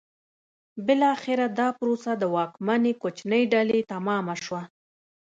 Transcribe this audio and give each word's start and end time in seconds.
بالاخره 0.85 1.45
دا 1.59 1.67
پروسه 1.79 2.11
د 2.17 2.23
واکمنې 2.35 2.93
کوچنۍ 3.01 3.43
ډلې 3.53 3.79
تمامه 3.93 4.35
شوه. 4.43 4.61